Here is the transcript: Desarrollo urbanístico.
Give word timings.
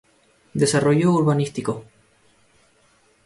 Desarrollo 0.61 1.07
urbanístico. 1.19 1.73